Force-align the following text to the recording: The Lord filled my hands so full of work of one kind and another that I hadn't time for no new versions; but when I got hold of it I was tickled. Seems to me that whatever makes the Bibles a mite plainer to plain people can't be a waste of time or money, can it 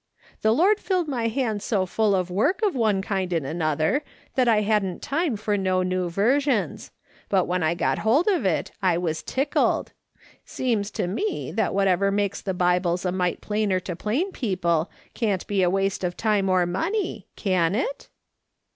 The 0.41 0.51
Lord 0.51 0.79
filled 0.79 1.07
my 1.07 1.27
hands 1.27 1.63
so 1.63 1.85
full 1.85 2.15
of 2.15 2.31
work 2.31 2.61
of 2.63 2.73
one 2.73 3.03
kind 3.03 3.31
and 3.31 3.45
another 3.45 4.01
that 4.33 4.47
I 4.47 4.61
hadn't 4.61 5.03
time 5.03 5.37
for 5.37 5.55
no 5.57 5.83
new 5.83 6.09
versions; 6.09 6.89
but 7.29 7.45
when 7.45 7.61
I 7.61 7.75
got 7.75 7.99
hold 7.99 8.27
of 8.27 8.43
it 8.43 8.71
I 8.81 8.97
was 8.97 9.21
tickled. 9.21 9.91
Seems 10.43 10.89
to 10.97 11.05
me 11.05 11.51
that 11.53 11.75
whatever 11.75 12.09
makes 12.09 12.41
the 12.41 12.55
Bibles 12.55 13.05
a 13.05 13.11
mite 13.11 13.41
plainer 13.41 13.79
to 13.81 13.95
plain 13.95 14.31
people 14.31 14.89
can't 15.13 15.45
be 15.45 15.61
a 15.61 15.69
waste 15.69 16.03
of 16.03 16.17
time 16.17 16.49
or 16.49 16.65
money, 16.65 17.27
can 17.35 17.75
it 17.75 18.09